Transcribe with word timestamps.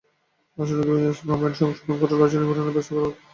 আসন্ন 0.57 0.79
অধিবেশনে 0.81 1.17
শ্রম 1.17 1.41
আইন 1.41 1.53
সংশোধন 1.59 1.95
করে 1.99 2.13
এই 2.13 2.19
লজ্জা 2.21 2.37
নিবারণের 2.39 2.67
ব্যবস্থা 2.67 2.93
করা 2.93 3.05
হোক। 3.07 3.15